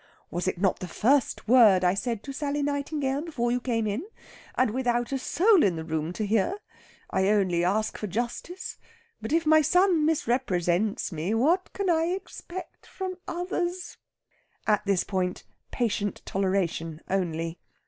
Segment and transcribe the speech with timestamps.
[0.31, 4.01] Was it not the first word I said to Sally Nightingale before you came in,
[4.55, 6.57] and without a soul in the room to hear?
[7.11, 8.77] I only ask for justice.
[9.21, 13.97] But if my son misrepresents me, what can I expect from others?"
[14.65, 17.59] At this point patient toleration only.